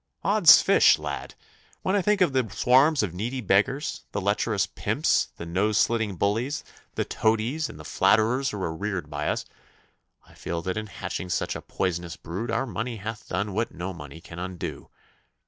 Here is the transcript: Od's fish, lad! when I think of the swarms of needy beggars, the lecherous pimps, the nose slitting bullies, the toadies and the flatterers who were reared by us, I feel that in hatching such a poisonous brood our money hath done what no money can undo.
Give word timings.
Od's 0.23 0.63
fish, 0.63 0.97
lad! 0.97 1.35
when 1.83 1.95
I 1.95 2.01
think 2.01 2.21
of 2.21 2.33
the 2.33 2.49
swarms 2.49 3.03
of 3.03 3.13
needy 3.13 3.39
beggars, 3.39 4.01
the 4.13 4.19
lecherous 4.19 4.65
pimps, 4.65 5.27
the 5.37 5.45
nose 5.45 5.77
slitting 5.77 6.15
bullies, 6.15 6.63
the 6.95 7.05
toadies 7.05 7.69
and 7.69 7.79
the 7.79 7.85
flatterers 7.85 8.49
who 8.49 8.57
were 8.57 8.75
reared 8.75 9.11
by 9.11 9.27
us, 9.27 9.45
I 10.27 10.33
feel 10.33 10.63
that 10.63 10.75
in 10.75 10.87
hatching 10.87 11.29
such 11.29 11.55
a 11.55 11.61
poisonous 11.61 12.15
brood 12.15 12.49
our 12.49 12.65
money 12.65 12.95
hath 12.97 13.29
done 13.29 13.53
what 13.53 13.75
no 13.75 13.93
money 13.93 14.21
can 14.21 14.39
undo. 14.39 14.89